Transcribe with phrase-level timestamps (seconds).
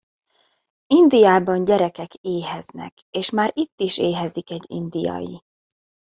[0.93, 5.41] Indiában gyerekek éheznek, és már itt is éhezik egy indiai!